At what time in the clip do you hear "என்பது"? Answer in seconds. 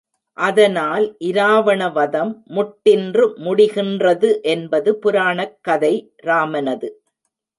4.45-4.97